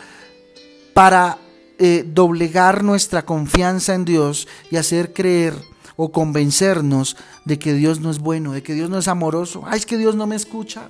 para 0.93 1.37
eh, 1.77 2.03
doblegar 2.05 2.83
nuestra 2.83 3.25
confianza 3.25 3.95
en 3.95 4.03
Dios 4.03 4.47
y 4.69 4.75
hacer 4.75 5.13
creer 5.13 5.53
o 5.95 6.11
convencernos 6.11 7.15
de 7.45 7.57
que 7.57 7.73
Dios 7.73 8.01
no 8.01 8.11
es 8.11 8.19
bueno, 8.19 8.51
de 8.51 8.61
que 8.61 8.73
Dios 8.73 8.89
no 8.89 8.97
es 8.97 9.07
amoroso. 9.07 9.63
Ay, 9.65 9.79
es 9.79 9.85
que 9.85 9.97
Dios 9.97 10.15
no 10.15 10.27
me 10.27 10.35
escucha. 10.35 10.89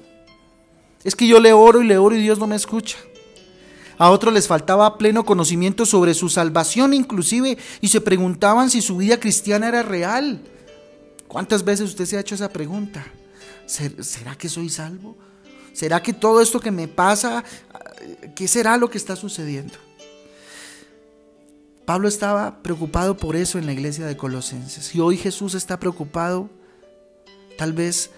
Es 1.04 1.16
que 1.16 1.28
yo 1.28 1.40
le 1.40 1.54
oro 1.54 1.82
y 1.82 1.88
le 1.88 2.00
oro 2.00 2.16
y 2.16 2.22
Dios 2.22 2.40
no 2.40 2.48
me 2.48 2.56
escucha. 2.56 2.98
A 4.00 4.10
otros 4.10 4.34
les 4.34 4.48
faltaba 4.48 4.98
pleno 4.98 5.26
conocimiento 5.26 5.86
sobre 5.86 6.14
su 6.16 6.30
salvación 6.30 6.94
inclusive 6.94 7.58
y 7.82 7.90
se 7.90 8.02
preguntaban 8.02 8.72
si 8.72 8.82
su 8.82 8.98
vida 8.98 9.20
cristiana 9.20 9.68
era 9.68 9.84
real. 9.84 10.42
¿Cuántas 11.28 11.64
veces 11.64 11.90
usted 11.90 12.06
se 12.06 12.18
ha 12.18 12.22
hecho 12.22 12.34
esa 12.34 12.50
pregunta? 12.50 13.06
¿Será 13.66 14.36
que 14.36 14.50
soy 14.50 14.70
salvo? 14.70 15.18
¿Será 15.74 16.02
que 16.02 16.14
todo 16.14 16.42
esto 16.42 16.60
que 16.60 16.72
me 16.72 16.88
pasa, 16.88 17.44
qué 18.36 18.48
será 18.48 18.78
lo 18.78 18.90
que 18.90 18.98
está 18.98 19.16
sucediendo? 19.16 19.74
Pablo 21.86 22.08
estaba 22.08 22.62
preocupado 22.62 23.18
por 23.18 23.36
eso 23.36 23.58
en 23.58 23.66
la 23.66 23.74
iglesia 23.74 24.06
de 24.06 24.18
Colosenses. 24.18 24.94
Y 24.94 25.00
hoy 25.00 25.18
Jesús 25.18 25.56
está 25.56 25.80
preocupado 25.80 26.50
tal 27.58 27.74
vez 27.74 28.12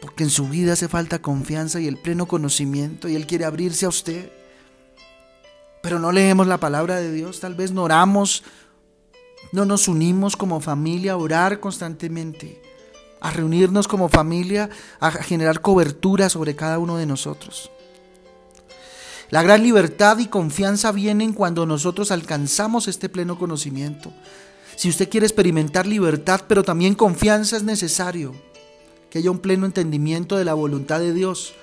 porque 0.00 0.24
en 0.24 0.30
su 0.30 0.48
vida 0.48 0.74
hace 0.74 0.88
falta 0.88 1.22
confianza 1.22 1.80
y 1.80 1.88
el 1.88 1.96
pleno 1.96 2.26
conocimiento 2.26 3.08
y 3.08 3.16
Él 3.16 3.26
quiere 3.26 3.46
abrirse 3.46 3.86
a 3.86 3.88
usted. 3.88 4.30
Pero 5.82 5.98
no 5.98 6.12
leemos 6.12 6.46
la 6.46 6.58
palabra 6.58 6.96
de 6.96 7.10
Dios, 7.12 7.40
tal 7.40 7.54
vez 7.54 7.72
no 7.72 7.84
oramos, 7.84 8.42
no 9.52 9.64
nos 9.64 9.88
unimos 9.88 10.36
como 10.36 10.60
familia 10.60 11.12
a 11.12 11.16
orar 11.16 11.60
constantemente, 11.60 12.60
a 13.24 13.30
reunirnos 13.30 13.88
como 13.88 14.10
familia, 14.10 14.68
a 15.00 15.10
generar 15.10 15.62
cobertura 15.62 16.28
sobre 16.28 16.54
cada 16.54 16.78
uno 16.78 16.98
de 16.98 17.06
nosotros. 17.06 17.70
La 19.30 19.42
gran 19.42 19.62
libertad 19.62 20.18
y 20.18 20.26
confianza 20.26 20.92
vienen 20.92 21.32
cuando 21.32 21.64
nosotros 21.64 22.10
alcanzamos 22.10 22.86
este 22.86 23.08
pleno 23.08 23.38
conocimiento. 23.38 24.12
Si 24.76 24.90
usted 24.90 25.08
quiere 25.08 25.24
experimentar 25.24 25.86
libertad, 25.86 26.42
pero 26.46 26.64
también 26.64 26.94
confianza, 26.94 27.56
es 27.56 27.62
necesario 27.62 28.34
que 29.08 29.20
haya 29.20 29.30
un 29.30 29.38
pleno 29.38 29.64
entendimiento 29.64 30.36
de 30.36 30.44
la 30.44 30.52
voluntad 30.52 31.00
de 31.00 31.14
Dios. 31.14 31.54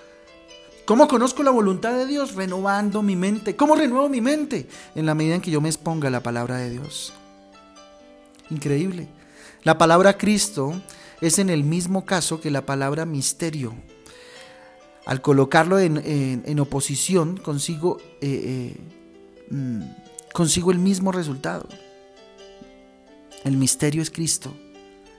¿Cómo 0.85 1.07
conozco 1.07 1.43
la 1.43 1.51
voluntad 1.51 1.95
de 1.95 2.07
Dios? 2.07 2.33
Renovando 2.33 3.03
mi 3.03 3.15
mente. 3.15 3.55
¿Cómo 3.55 3.75
renuevo 3.75 4.09
mi 4.09 4.19
mente? 4.19 4.67
En 4.95 5.05
la 5.05 5.13
medida 5.13 5.35
en 5.35 5.41
que 5.41 5.51
yo 5.51 5.61
me 5.61 5.69
exponga 5.69 6.07
a 6.07 6.11
la 6.11 6.23
palabra 6.23 6.57
de 6.57 6.71
Dios. 6.71 7.13
Increíble. 8.49 9.09
La 9.61 9.77
palabra 9.77 10.17
Cristo 10.17 10.81
es 11.21 11.37
en 11.37 11.49
el 11.51 11.63
mismo 11.63 12.03
caso 12.05 12.41
que 12.41 12.51
la 12.51 12.65
palabra 12.65 13.05
misterio. 13.05 13.73
Al 15.05 15.21
colocarlo 15.21 15.79
en, 15.79 16.59
oposición, 16.59 17.37
consigo, 17.37 17.99
eh, 18.21 18.75
eh, 18.75 18.77
mm, 19.49 19.81
consigo 20.33 20.71
el 20.71 20.79
mismo 20.79 21.11
resultado. 21.11 21.67
El 23.43 23.57
misterio 23.57 24.01
es 24.01 24.09
Cristo. 24.09 24.53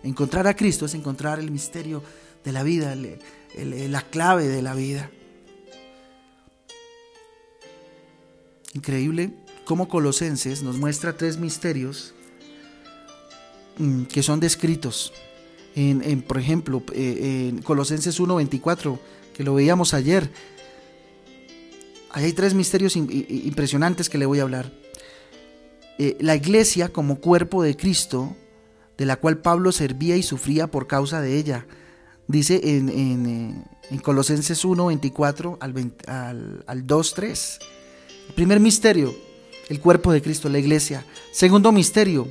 Encontrar 0.02 0.46
a 0.46 0.54
Cristo 0.54 0.86
es 0.86 0.94
encontrar 0.94 1.38
el 1.38 1.50
misterio 1.50 2.02
de 2.44 2.52
la 2.52 2.64
vida, 2.64 2.96
la 3.56 4.02
clave 4.02 4.48
de 4.48 4.62
la 4.62 4.74
vida. 4.74 5.10
Increíble 8.74 9.30
cómo 9.64 9.88
Colosenses 9.88 10.62
nos 10.62 10.78
muestra 10.78 11.16
tres 11.16 11.36
misterios 11.36 12.14
mm, 13.78 14.04
que 14.04 14.22
son 14.22 14.40
descritos 14.40 15.12
en, 15.74 16.22
por 16.22 16.38
ejemplo, 16.38 16.82
eh, 16.92 17.48
en 17.48 17.62
Colosenses 17.62 18.20
1.24 18.20 18.98
que 19.32 19.44
lo 19.44 19.54
veíamos 19.54 19.94
ayer. 19.94 20.30
Hay 22.10 22.32
tres 22.32 22.52
misterios 22.54 22.94
impresionantes 22.96 24.10
que 24.10 24.18
le 24.18 24.26
voy 24.26 24.40
a 24.40 24.42
hablar. 24.42 24.70
Eh, 25.98 26.16
la 26.20 26.36
iglesia 26.36 26.90
como 26.90 27.20
cuerpo 27.20 27.62
de 27.62 27.76
Cristo, 27.76 28.36
de 28.98 29.06
la 29.06 29.16
cual 29.16 29.38
Pablo 29.38 29.72
servía 29.72 30.16
y 30.16 30.22
sufría 30.22 30.66
por 30.66 30.86
causa 30.86 31.20
de 31.20 31.38
ella. 31.38 31.66
Dice 32.28 32.60
en, 32.62 32.88
en, 32.88 33.64
eh, 33.90 34.00
Colosenses 34.02 34.64
1, 34.64 34.86
24 34.86 35.58
al, 35.60 35.94
al, 36.06 36.64
al 36.66 36.86
2, 36.86 37.14
3. 37.14 37.58
El 38.28 38.34
primer 38.34 38.60
misterio, 38.60 39.14
el 39.68 39.80
cuerpo 39.80 40.12
de 40.12 40.20
Cristo, 40.20 40.50
la 40.50 40.58
iglesia. 40.58 41.06
Segundo 41.32 41.72
misterio, 41.72 42.28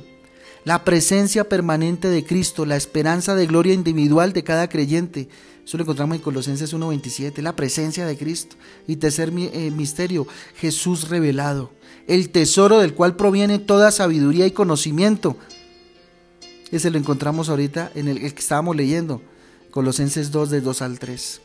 la 0.64 0.84
presencia 0.84 1.48
permanente 1.48 2.08
de 2.08 2.24
Cristo, 2.24 2.64
la 2.66 2.76
esperanza 2.76 3.34
de 3.34 3.46
gloria 3.46 3.74
individual 3.74 4.32
de 4.32 4.44
cada 4.44 4.68
creyente. 4.68 5.28
Eso 5.64 5.76
lo 5.76 5.84
encontramos 5.84 6.16
en 6.16 6.22
Colosenses 6.22 6.74
1.27, 6.74 7.40
la 7.42 7.56
presencia 7.56 8.06
de 8.06 8.16
Cristo. 8.16 8.56
Y 8.86 8.96
tercer 8.96 9.32
eh, 9.36 9.70
misterio, 9.70 10.26
Jesús 10.56 11.08
revelado, 11.08 11.70
el 12.06 12.30
tesoro 12.30 12.78
del 12.78 12.94
cual 12.94 13.16
proviene 13.16 13.58
toda 13.58 13.90
sabiduría 13.90 14.46
y 14.46 14.52
conocimiento. 14.52 15.36
Ese 16.70 16.90
lo 16.90 16.98
encontramos 16.98 17.48
ahorita 17.48 17.92
en 17.94 18.08
el, 18.08 18.18
que 18.20 18.40
estábamos 18.40 18.76
leyendo, 18.76 19.20
Colosenses 19.70 20.30
2, 20.30 20.50
de 20.50 20.60
2 20.60 20.82
al 20.82 20.98
3. 20.98 21.40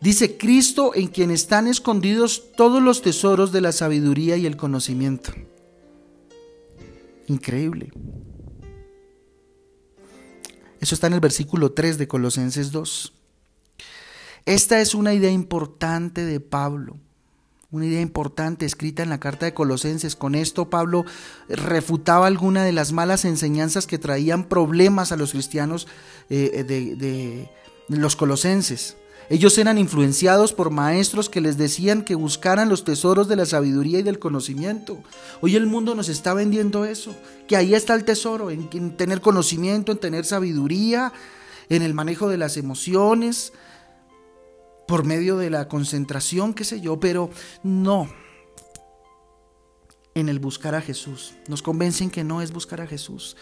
Dice 0.00 0.38
Cristo 0.38 0.92
en 0.94 1.08
quien 1.08 1.30
están 1.30 1.66
escondidos 1.66 2.52
todos 2.56 2.82
los 2.82 3.02
tesoros 3.02 3.52
de 3.52 3.60
la 3.60 3.72
sabiduría 3.72 4.36
y 4.38 4.46
el 4.46 4.56
conocimiento. 4.56 5.32
Increíble. 7.30 7.92
Eso 10.80 10.96
está 10.96 11.06
en 11.06 11.12
el 11.12 11.20
versículo 11.20 11.70
3 11.70 11.96
de 11.96 12.08
Colosenses 12.08 12.72
2. 12.72 13.12
Esta 14.46 14.80
es 14.80 14.96
una 14.96 15.14
idea 15.14 15.30
importante 15.30 16.24
de 16.24 16.40
Pablo, 16.40 16.96
una 17.70 17.86
idea 17.86 18.00
importante 18.00 18.66
escrita 18.66 19.04
en 19.04 19.10
la 19.10 19.20
carta 19.20 19.46
de 19.46 19.54
Colosenses. 19.54 20.16
Con 20.16 20.34
esto 20.34 20.70
Pablo 20.70 21.04
refutaba 21.48 22.26
alguna 22.26 22.64
de 22.64 22.72
las 22.72 22.90
malas 22.90 23.24
enseñanzas 23.24 23.86
que 23.86 23.98
traían 23.98 24.48
problemas 24.48 25.12
a 25.12 25.16
los 25.16 25.30
cristianos 25.30 25.86
eh, 26.30 26.64
de, 26.66 26.96
de 26.96 27.48
los 27.96 28.16
colosenses. 28.16 28.96
Ellos 29.30 29.56
eran 29.58 29.78
influenciados 29.78 30.52
por 30.52 30.70
maestros 30.70 31.30
que 31.30 31.40
les 31.40 31.56
decían 31.56 32.02
que 32.02 32.16
buscaran 32.16 32.68
los 32.68 32.82
tesoros 32.82 33.28
de 33.28 33.36
la 33.36 33.46
sabiduría 33.46 34.00
y 34.00 34.02
del 34.02 34.18
conocimiento. 34.18 35.04
Hoy 35.40 35.54
el 35.54 35.66
mundo 35.66 35.94
nos 35.94 36.08
está 36.08 36.34
vendiendo 36.34 36.84
eso, 36.84 37.14
que 37.46 37.54
ahí 37.54 37.74
está 37.74 37.94
el 37.94 38.04
tesoro, 38.04 38.50
en, 38.50 38.96
tener 38.96 39.20
conocimiento, 39.20 39.92
en 39.92 39.98
tener 39.98 40.24
sabiduría, 40.24 41.12
en 41.68 41.82
el 41.82 41.94
manejo 41.94 42.28
de 42.28 42.38
las 42.38 42.56
emociones, 42.56 43.52
por 44.88 45.04
medio 45.04 45.38
de 45.38 45.48
la 45.48 45.68
concentración, 45.68 46.52
qué 46.52 46.64
sé 46.64 46.80
yo, 46.80 46.98
pero 46.98 47.30
no. 47.62 48.08
En 50.16 50.28
el 50.28 50.40
buscar 50.40 50.74
a 50.74 50.80
Jesús. 50.80 51.34
Nos 51.46 51.62
convencen 51.62 52.10
que 52.10 52.24
no 52.24 52.42
es 52.42 52.50
buscar 52.50 52.80
a 52.80 52.88
Jesús. 52.88 53.36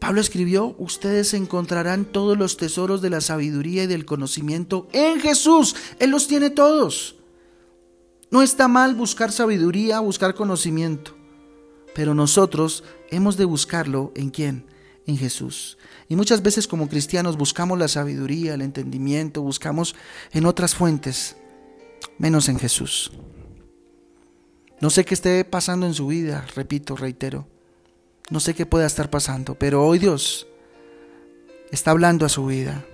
Pablo 0.00 0.22
escribió, 0.22 0.74
ustedes 0.78 1.34
encontrarán 1.34 2.06
todos 2.06 2.36
los 2.36 2.56
tesoros 2.56 3.02
de 3.02 3.10
la 3.10 3.20
sabiduría 3.20 3.84
y 3.84 3.86
del 3.86 4.06
conocimiento 4.06 4.88
en 4.92 5.20
Jesús. 5.20 5.76
Él 5.98 6.10
los 6.10 6.26
tiene 6.26 6.48
todos. 6.48 7.16
No 8.30 8.42
está 8.42 8.66
mal 8.66 8.94
buscar 8.94 9.30
sabiduría, 9.30 10.00
buscar 10.00 10.34
conocimiento, 10.34 11.14
pero 11.94 12.14
nosotros 12.14 12.82
hemos 13.10 13.36
de 13.36 13.44
buscarlo 13.44 14.12
en 14.14 14.30
quién? 14.30 14.64
En 15.06 15.18
Jesús. 15.18 15.76
Y 16.08 16.16
muchas 16.16 16.42
veces 16.42 16.66
como 16.66 16.88
cristianos 16.88 17.36
buscamos 17.36 17.78
la 17.78 17.88
sabiduría, 17.88 18.54
el 18.54 18.62
entendimiento, 18.62 19.42
buscamos 19.42 19.94
en 20.32 20.46
otras 20.46 20.74
fuentes, 20.74 21.36
menos 22.16 22.48
en 22.48 22.58
Jesús. 22.58 23.12
No 24.80 24.88
sé 24.88 25.04
qué 25.04 25.12
esté 25.12 25.44
pasando 25.44 25.86
en 25.86 25.92
su 25.92 26.06
vida, 26.06 26.46
repito, 26.54 26.96
reitero. 26.96 27.46
No 28.30 28.38
sé 28.38 28.54
qué 28.54 28.64
pueda 28.64 28.86
estar 28.86 29.10
pasando, 29.10 29.56
pero 29.56 29.84
hoy 29.84 29.98
Dios 29.98 30.46
está 31.72 31.90
hablando 31.90 32.24
a 32.24 32.28
su 32.28 32.46
vida, 32.46 32.84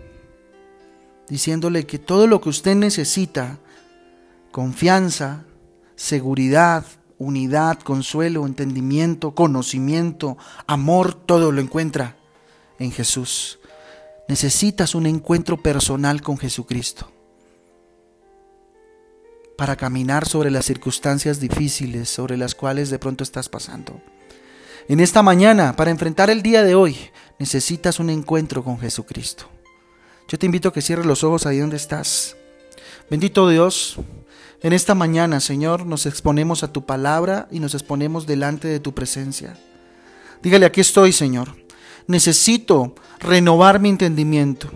diciéndole 1.29 1.87
que 1.87 1.99
todo 1.99 2.27
lo 2.27 2.41
que 2.41 2.49
usted 2.49 2.75
necesita, 2.75 3.59
confianza, 4.51 5.45
seguridad, 5.95 6.87
unidad, 7.19 7.79
consuelo, 7.81 8.47
entendimiento, 8.47 9.35
conocimiento, 9.35 10.39
amor, 10.67 11.15
todo 11.15 11.53
lo 11.53 11.61
encuentra 11.61 12.17
en 12.79 12.91
Jesús. 12.91 13.59
Necesitas 14.29 14.95
un 14.95 15.07
encuentro 15.07 15.63
personal 15.63 16.23
con 16.23 16.39
Jesucristo 16.39 17.11
para 19.57 19.77
caminar 19.77 20.27
sobre 20.27 20.51
las 20.51 20.67
circunstancias 20.67 21.41
difíciles 21.41 22.09
sobre 22.09 22.37
las 22.37 22.55
cuales 22.55 22.91
de 22.91 22.99
pronto 22.99 23.23
estás 23.23 23.49
pasando. 23.49 24.01
En 24.89 25.01
esta 25.01 25.21
mañana, 25.21 25.75
para 25.75 25.91
enfrentar 25.91 26.31
el 26.31 26.43
día 26.43 26.63
de 26.63 26.77
hoy, 26.77 26.97
necesitas 27.41 27.99
un 27.99 28.09
encuentro 28.09 28.63
con 28.63 28.79
Jesucristo. 28.79 29.47
Yo 30.29 30.39
te 30.39 30.47
invito 30.47 30.69
a 30.69 30.73
que 30.73 30.81
cierres 30.81 31.07
los 31.07 31.25
ojos 31.25 31.45
ahí 31.45 31.59
donde 31.59 31.77
estás. 31.77 32.37
Bendito 33.11 33.49
Dios, 33.49 33.97
en 34.63 34.73
esta 34.73 34.95
mañana, 34.95 35.41
Señor, 35.41 35.87
nos 35.87 36.07
exponemos 36.07 36.63
a 36.63 36.73
tu 36.73 36.87
palabra 36.87 37.49
y 37.51 37.59
nos 37.59 37.75
exponemos 37.75 38.29
delante 38.29 38.69
de 38.69 38.79
tu 38.79 38.95
presencia. 38.95 39.59
Dígale, 40.41 40.67
aquí 40.67 40.83
estoy, 40.83 41.13
Señor. 41.13 41.57
Necesito 42.07 42.95
renovar 43.19 43.81
mi 43.81 43.89
entendimiento. 43.89 44.71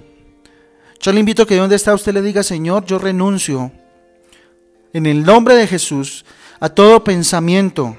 Yo 1.00 1.12
le 1.12 1.20
invito 1.20 1.44
a 1.44 1.46
que 1.46 1.56
donde 1.56 1.76
está 1.76 1.94
usted 1.94 2.12
le 2.12 2.22
diga, 2.22 2.42
Señor, 2.42 2.84
yo 2.84 2.98
renuncio 2.98 3.70
en 4.92 5.06
el 5.06 5.22
nombre 5.22 5.54
de 5.54 5.68
Jesús 5.68 6.24
a 6.58 6.68
todo 6.68 7.04
pensamiento 7.04 7.96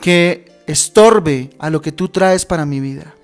que 0.00 0.52
estorbe 0.66 1.50
a 1.58 1.70
lo 1.70 1.80
que 1.80 1.92
tú 1.92 2.08
traes 2.08 2.44
para 2.44 2.66
mi 2.66 2.80
vida. 2.80 3.14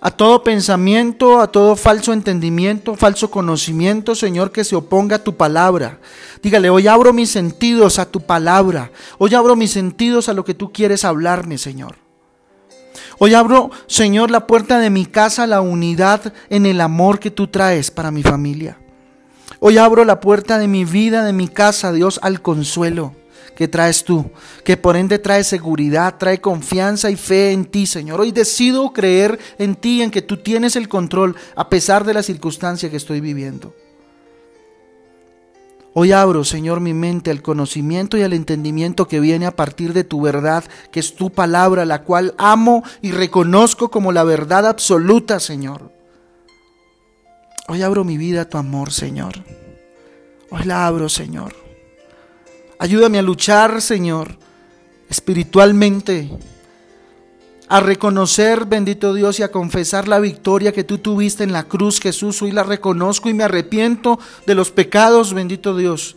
a 0.00 0.10
todo 0.10 0.44
pensamiento, 0.44 1.40
a 1.40 1.46
todo 1.46 1.76
falso 1.76 2.12
entendimiento, 2.12 2.94
falso 2.94 3.30
conocimiento, 3.30 4.14
Señor, 4.14 4.52
que 4.52 4.62
se 4.62 4.76
oponga 4.76 5.16
a 5.16 5.24
tu 5.24 5.34
palabra. 5.34 5.98
Dígale, 6.42 6.68
hoy 6.68 6.88
abro 6.88 7.14
mis 7.14 7.30
sentidos 7.30 7.98
a 7.98 8.04
tu 8.04 8.20
palabra. 8.20 8.90
Hoy 9.16 9.34
abro 9.34 9.56
mis 9.56 9.70
sentidos 9.70 10.28
a 10.28 10.34
lo 10.34 10.44
que 10.44 10.52
tú 10.52 10.70
quieres 10.74 11.06
hablarme, 11.06 11.56
Señor. 11.56 11.96
Hoy 13.18 13.32
abro, 13.32 13.70
Señor, 13.86 14.30
la 14.30 14.46
puerta 14.46 14.78
de 14.78 14.90
mi 14.90 15.06
casa 15.06 15.46
la 15.46 15.62
unidad 15.62 16.34
en 16.50 16.66
el 16.66 16.82
amor 16.82 17.18
que 17.18 17.30
tú 17.30 17.46
traes 17.46 17.90
para 17.90 18.10
mi 18.10 18.22
familia. 18.22 18.76
Hoy 19.58 19.78
abro 19.78 20.04
la 20.04 20.20
puerta 20.20 20.58
de 20.58 20.68
mi 20.68 20.84
vida, 20.84 21.24
de 21.24 21.32
mi 21.32 21.48
casa, 21.48 21.92
Dios, 21.92 22.20
al 22.22 22.42
consuelo 22.42 23.14
que 23.56 23.68
traes 23.68 24.04
tú, 24.04 24.30
que 24.64 24.76
por 24.76 24.96
ende 24.96 25.18
trae 25.18 25.44
seguridad, 25.44 26.16
trae 26.18 26.40
confianza 26.40 27.10
y 27.10 27.16
fe 27.16 27.52
en 27.52 27.64
ti, 27.64 27.86
Señor. 27.86 28.20
Hoy 28.20 28.32
decido 28.32 28.92
creer 28.92 29.38
en 29.58 29.76
ti, 29.76 30.02
en 30.02 30.10
que 30.10 30.22
tú 30.22 30.38
tienes 30.38 30.76
el 30.76 30.88
control 30.88 31.36
a 31.54 31.68
pesar 31.68 32.04
de 32.04 32.14
la 32.14 32.22
circunstancia 32.22 32.90
que 32.90 32.96
estoy 32.96 33.20
viviendo. 33.20 33.74
Hoy 35.96 36.10
abro, 36.10 36.42
Señor, 36.42 36.80
mi 36.80 36.92
mente 36.92 37.30
al 37.30 37.40
conocimiento 37.40 38.16
y 38.16 38.22
al 38.22 38.32
entendimiento 38.32 39.06
que 39.06 39.20
viene 39.20 39.46
a 39.46 39.54
partir 39.54 39.92
de 39.92 40.02
tu 40.02 40.20
verdad, 40.20 40.64
que 40.90 40.98
es 40.98 41.14
tu 41.14 41.30
palabra, 41.30 41.84
la 41.84 42.02
cual 42.02 42.34
amo 42.36 42.82
y 43.00 43.12
reconozco 43.12 43.92
como 43.92 44.10
la 44.10 44.24
verdad 44.24 44.66
absoluta, 44.66 45.38
Señor. 45.38 45.92
Hoy 47.68 47.82
abro 47.82 48.02
mi 48.02 48.18
vida 48.18 48.42
a 48.42 48.48
tu 48.48 48.58
amor, 48.58 48.90
Señor. 48.90 49.34
Hoy 50.50 50.64
la 50.64 50.84
abro, 50.84 51.08
Señor. 51.08 51.63
Ayúdame 52.78 53.18
a 53.18 53.22
luchar, 53.22 53.80
Señor, 53.80 54.36
espiritualmente, 55.08 56.30
a 57.68 57.80
reconocer, 57.80 58.66
bendito 58.66 59.14
Dios, 59.14 59.38
y 59.38 59.42
a 59.42 59.50
confesar 59.50 60.08
la 60.08 60.18
victoria 60.18 60.72
que 60.72 60.84
tú 60.84 60.98
tuviste 60.98 61.44
en 61.44 61.52
la 61.52 61.64
cruz, 61.64 62.00
Jesús. 62.00 62.42
Hoy 62.42 62.50
la 62.50 62.62
reconozco 62.62 63.28
y 63.28 63.34
me 63.34 63.44
arrepiento 63.44 64.18
de 64.46 64.54
los 64.54 64.70
pecados, 64.70 65.32
bendito 65.32 65.76
Dios, 65.76 66.16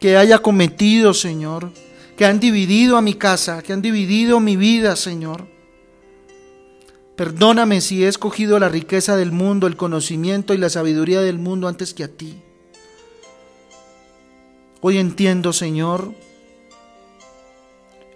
que 0.00 0.16
haya 0.16 0.38
cometido, 0.38 1.14
Señor, 1.14 1.72
que 2.16 2.26
han 2.26 2.40
dividido 2.40 2.96
a 2.96 3.02
mi 3.02 3.14
casa, 3.14 3.62
que 3.62 3.72
han 3.72 3.82
dividido 3.82 4.40
mi 4.40 4.56
vida, 4.56 4.96
Señor. 4.96 5.46
Perdóname 7.16 7.80
si 7.80 8.04
he 8.04 8.08
escogido 8.08 8.58
la 8.58 8.68
riqueza 8.68 9.16
del 9.16 9.32
mundo, 9.32 9.66
el 9.66 9.76
conocimiento 9.76 10.54
y 10.54 10.58
la 10.58 10.70
sabiduría 10.70 11.22
del 11.22 11.38
mundo 11.38 11.66
antes 11.66 11.92
que 11.92 12.04
a 12.04 12.08
ti. 12.08 12.42
Hoy 14.88 14.98
entiendo, 14.98 15.52
Señor, 15.52 16.12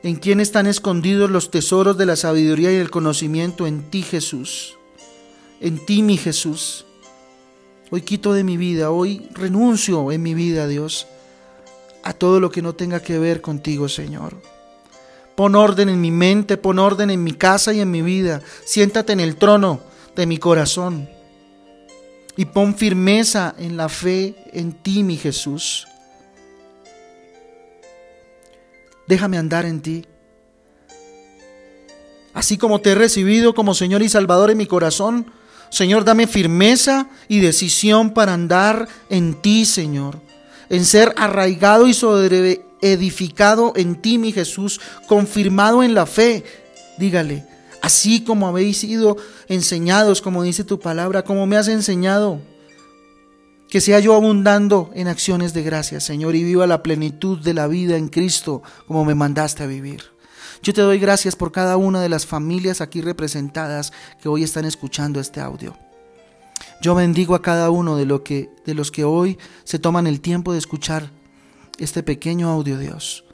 en 0.04 0.14
quién 0.14 0.38
están 0.38 0.68
escondidos 0.68 1.28
los 1.28 1.50
tesoros 1.50 1.98
de 1.98 2.06
la 2.06 2.14
sabiduría 2.14 2.70
y 2.70 2.76
el 2.76 2.92
conocimiento 2.92 3.66
en 3.66 3.90
ti, 3.90 4.02
Jesús. 4.02 4.78
En 5.60 5.84
ti, 5.84 6.04
mi 6.04 6.16
Jesús. 6.16 6.86
Hoy 7.90 8.02
quito 8.02 8.34
de 8.34 8.44
mi 8.44 8.56
vida, 8.56 8.92
hoy 8.92 9.28
renuncio 9.32 10.12
en 10.12 10.22
mi 10.22 10.32
vida, 10.32 10.68
Dios, 10.68 11.08
a 12.04 12.12
todo 12.12 12.38
lo 12.38 12.52
que 12.52 12.62
no 12.62 12.72
tenga 12.72 13.02
que 13.02 13.18
ver 13.18 13.40
contigo, 13.40 13.88
Señor. 13.88 14.40
Pon 15.34 15.56
orden 15.56 15.88
en 15.88 16.00
mi 16.00 16.12
mente, 16.12 16.56
pon 16.56 16.78
orden 16.78 17.10
en 17.10 17.24
mi 17.24 17.32
casa 17.32 17.72
y 17.72 17.80
en 17.80 17.90
mi 17.90 18.02
vida. 18.02 18.42
Siéntate 18.64 19.12
en 19.12 19.18
el 19.18 19.34
trono 19.34 19.80
de 20.14 20.24
mi 20.24 20.38
corazón. 20.38 21.08
Y 22.36 22.44
pon 22.44 22.76
firmeza 22.76 23.56
en 23.58 23.76
la 23.76 23.88
fe 23.88 24.36
en 24.52 24.70
ti, 24.70 25.02
mi 25.02 25.16
Jesús. 25.16 25.88
Déjame 29.10 29.38
andar 29.38 29.66
en 29.66 29.82
ti. 29.82 30.06
Así 32.32 32.56
como 32.56 32.80
te 32.80 32.92
he 32.92 32.94
recibido 32.94 33.54
como 33.54 33.74
Señor 33.74 34.02
y 34.02 34.08
Salvador 34.08 34.52
en 34.52 34.56
mi 34.56 34.66
corazón, 34.66 35.26
Señor, 35.68 36.04
dame 36.04 36.28
firmeza 36.28 37.08
y 37.28 37.40
decisión 37.40 38.14
para 38.14 38.34
andar 38.34 38.88
en 39.08 39.34
ti, 39.34 39.66
Señor, 39.66 40.20
en 40.68 40.84
ser 40.84 41.12
arraigado 41.16 41.88
y 41.88 41.94
sobre 41.94 42.62
edificado 42.80 43.72
en 43.74 44.00
ti, 44.00 44.16
mi 44.16 44.32
Jesús, 44.32 44.80
confirmado 45.08 45.82
en 45.82 45.92
la 45.92 46.06
fe. 46.06 46.44
Dígale, 46.96 47.44
así 47.82 48.22
como 48.22 48.46
habéis 48.46 48.78
sido 48.78 49.16
enseñados, 49.48 50.22
como 50.22 50.44
dice 50.44 50.62
tu 50.62 50.78
palabra, 50.78 51.24
como 51.24 51.46
me 51.46 51.56
has 51.56 51.66
enseñado. 51.66 52.40
Que 53.70 53.80
sea 53.80 54.00
yo 54.00 54.14
abundando 54.14 54.90
en 54.94 55.06
acciones 55.06 55.54
de 55.54 55.62
gracia, 55.62 56.00
Señor, 56.00 56.34
y 56.34 56.42
viva 56.42 56.66
la 56.66 56.82
plenitud 56.82 57.38
de 57.38 57.54
la 57.54 57.68
vida 57.68 57.96
en 57.96 58.08
Cristo 58.08 58.62
como 58.86 59.04
me 59.04 59.14
mandaste 59.14 59.62
a 59.62 59.66
vivir. 59.66 60.02
Yo 60.62 60.74
te 60.74 60.82
doy 60.82 60.98
gracias 60.98 61.36
por 61.36 61.52
cada 61.52 61.76
una 61.76 62.02
de 62.02 62.08
las 62.08 62.26
familias 62.26 62.80
aquí 62.80 63.00
representadas 63.00 63.92
que 64.20 64.28
hoy 64.28 64.42
están 64.42 64.64
escuchando 64.64 65.20
este 65.20 65.40
audio. 65.40 65.76
Yo 66.82 66.94
bendigo 66.94 67.34
a 67.34 67.42
cada 67.42 67.70
uno 67.70 67.96
de, 67.96 68.48
de 68.64 68.74
los 68.74 68.90
que 68.90 69.04
hoy 69.04 69.38
se 69.64 69.78
toman 69.78 70.06
el 70.06 70.20
tiempo 70.20 70.52
de 70.52 70.58
escuchar 70.58 71.10
este 71.78 72.02
pequeño 72.02 72.50
audio, 72.50 72.76
Dios, 72.76 73.24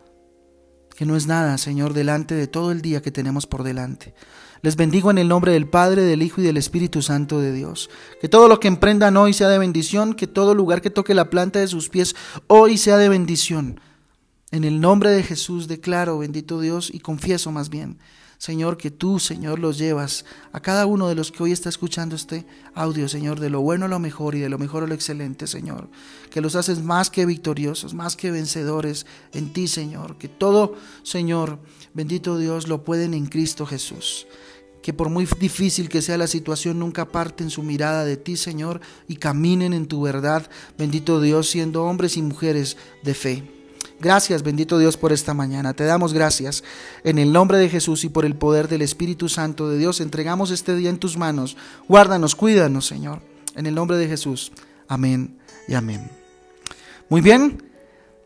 que 0.97 1.07
no 1.07 1.17
es 1.17 1.27
nada, 1.27 1.59
Señor, 1.59 1.95
delante 1.95 2.35
de 2.35 2.47
todo 2.47 2.73
el 2.73 2.83
día 2.83 3.03
que 3.03 3.11
tenemos 3.11 3.47
por 3.47 3.63
delante. 3.65 4.15
Les 4.63 4.77
bendigo 4.77 5.11
en 5.11 5.19
el 5.19 5.29
nombre 5.29 5.53
del 5.53 5.69
Padre, 5.69 6.03
del 6.03 6.23
Hijo 6.23 6.41
y 6.41 6.45
del 6.45 6.57
Espíritu 6.57 7.03
Santo 7.03 7.41
de 7.41 7.53
Dios. 7.53 7.91
Que 8.21 8.29
todo 8.29 8.49
lo 8.49 8.59
que 8.59 8.69
emprendan 8.69 9.17
hoy 9.17 9.33
sea 9.33 9.49
de 9.49 9.59
bendición, 9.59 10.15
que 10.15 10.27
todo 10.27 10.55
lugar 10.55 10.81
que 10.81 10.91
toque 10.91 11.15
la 11.15 11.31
planta 11.31 11.59
de 11.59 11.69
sus 11.69 11.89
pies 11.89 12.17
hoy 12.47 12.79
sea 12.79 12.97
de 12.97 13.09
bendición. 13.09 13.81
En 14.51 14.65
el 14.65 14.81
nombre 14.81 15.11
de 15.11 15.23
Jesús 15.23 15.69
declaro, 15.69 16.19
bendito 16.19 16.61
Dios, 16.61 16.91
y 16.93 17.01
confieso 17.01 17.53
más 17.53 17.69
bien, 17.69 17.99
Señor, 18.39 18.77
que 18.77 18.91
tú, 18.91 19.19
Señor, 19.19 19.59
los 19.59 19.79
llevas 19.79 20.25
a 20.53 20.61
cada 20.61 20.87
uno 20.87 21.09
de 21.09 21.15
los 21.15 21.33
que 21.33 21.43
hoy 21.43 21.53
está 21.53 21.69
escuchando 21.69 22.17
este 22.17 22.47
audio, 22.75 23.09
Señor, 23.09 23.41
de 23.41 23.51
lo 23.51 23.61
bueno 23.61 23.87
a 23.87 23.89
lo 23.89 23.99
mejor 23.99 24.35
y 24.35 24.41
de 24.41 24.49
lo 24.49 24.59
mejor 24.59 24.85
a 24.85 24.87
lo 24.87 24.95
excelente, 24.95 25.47
Señor. 25.47 25.89
Que 26.31 26.41
los 26.41 26.55
haces 26.55 26.83
más 26.83 27.11
que 27.11 27.25
victoriosos, 27.25 27.95
más 27.95 28.17
que 28.17 28.31
vencedores 28.31 29.07
en 29.33 29.53
ti, 29.53 29.69
Señor. 29.69 30.19
Que 30.19 30.29
todo, 30.29 30.75
Señor, 31.03 31.59
bendito 31.95 32.39
Dios, 32.39 32.69
lo 32.69 32.85
pueden 32.85 33.15
en 33.15 33.27
Cristo 33.27 33.67
Jesús 33.67 34.27
que 34.87 34.93
por 34.93 35.11
muy 35.11 35.27
difícil 35.41 35.89
que 35.89 36.01
sea 36.01 36.17
la 36.17 36.29
situación, 36.29 36.79
nunca 36.79 37.03
aparten 37.03 37.51
su 37.51 37.65
mirada 37.65 38.05
de 38.05 38.17
ti, 38.17 38.37
Señor, 38.37 38.81
y 39.09 39.17
caminen 39.17 39.73
en 39.73 39.89
tu 39.89 40.01
verdad, 40.01 40.49
bendito 40.79 41.21
Dios, 41.21 41.51
siendo 41.51 41.83
hombres 41.83 42.17
y 42.17 42.23
mujeres 42.23 42.77
de 43.03 43.15
fe. 43.15 43.56
Gracias, 43.99 44.43
bendito 44.43 44.79
Dios, 44.79 44.97
por 44.97 45.13
esta 45.13 45.33
mañana. 45.33 45.73
Te 45.73 45.85
damos 45.85 46.13
gracias 46.13 46.63
en 47.03 47.19
el 47.19 47.33
nombre 47.33 47.57
de 47.57 47.71
Jesús 47.71 48.05
y 48.05 48.11
por 48.11 48.27
el 48.27 48.37
poder 48.37 48.69
del 48.69 48.83
Espíritu 48.83 49.29
Santo 49.29 49.71
de 49.71 49.79
Dios. 49.79 50.01
Entregamos 50.01 50.51
este 50.51 50.77
día 50.77 50.91
en 50.91 50.99
tus 50.99 51.17
manos. 51.17 51.57
Guárdanos, 51.89 52.35
cuídanos, 52.35 52.87
Señor. 52.87 53.23
En 53.55 53.65
el 53.65 53.75
nombre 53.75 53.97
de 53.97 54.07
Jesús. 54.07 54.53
Amén 54.87 55.39
y 55.67 55.75
amén. 55.75 56.11
Muy 57.09 57.23
bien, 57.23 57.63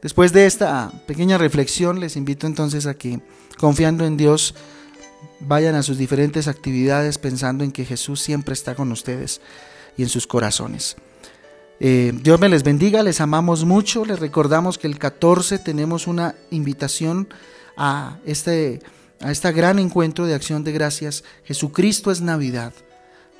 después 0.02 0.32
de 0.32 0.46
esta 0.46 0.90
pequeña 1.06 1.38
reflexión, 1.38 2.00
les 2.00 2.16
invito 2.16 2.48
entonces 2.48 2.86
a 2.86 2.94
que, 2.94 3.20
confiando 3.56 4.04
en 4.04 4.16
Dios, 4.16 4.56
vayan 5.38 5.76
a 5.76 5.84
sus 5.84 5.98
diferentes 5.98 6.48
actividades 6.48 7.18
pensando 7.18 7.62
en 7.62 7.70
que 7.70 7.84
Jesús 7.84 8.20
siempre 8.20 8.54
está 8.54 8.74
con 8.74 8.90
ustedes 8.90 9.40
y 9.96 10.02
en 10.02 10.08
sus 10.08 10.26
corazones. 10.26 10.96
Eh, 11.82 12.12
Dios 12.22 12.38
me 12.38 12.50
les 12.50 12.62
bendiga, 12.62 13.02
les 13.02 13.22
amamos 13.22 13.64
mucho, 13.64 14.04
les 14.04 14.20
recordamos 14.20 14.76
que 14.76 14.86
el 14.86 14.98
14 14.98 15.58
tenemos 15.58 16.06
una 16.06 16.34
invitación 16.50 17.26
a 17.76 18.18
este, 18.26 18.80
a 19.20 19.32
este 19.32 19.50
gran 19.52 19.78
encuentro 19.78 20.26
de 20.26 20.34
acción 20.34 20.62
de 20.62 20.72
gracias. 20.72 21.24
Jesucristo 21.44 22.10
es 22.10 22.20
Navidad, 22.20 22.74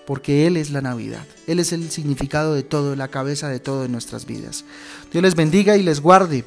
porque 0.06 0.46
Él 0.46 0.56
es 0.56 0.70
la 0.70 0.80
Navidad, 0.80 1.26
Él 1.46 1.58
es 1.58 1.72
el 1.74 1.90
significado 1.90 2.54
de 2.54 2.62
todo, 2.62 2.96
la 2.96 3.08
cabeza 3.08 3.50
de 3.50 3.60
todo 3.60 3.84
en 3.84 3.92
nuestras 3.92 4.24
vidas. 4.24 4.64
Dios 5.12 5.22
les 5.22 5.34
bendiga 5.34 5.76
y 5.76 5.82
les 5.82 6.00
guarde 6.00 6.44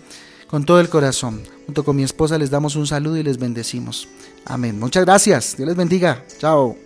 con 0.47 0.65
todo 0.65 0.79
el 0.79 0.89
corazón. 0.89 1.43
Junto 1.67 1.85
con 1.85 1.95
mi 1.95 2.03
esposa 2.03 2.39
les 2.39 2.49
damos 2.49 2.75
un 2.75 2.87
saludo 2.87 3.17
y 3.17 3.23
les 3.23 3.37
bendecimos. 3.37 4.07
Amén. 4.45 4.79
Muchas 4.79 5.05
gracias. 5.05 5.55
Dios 5.55 5.67
les 5.67 5.77
bendiga. 5.77 6.23
Chao. 6.39 6.82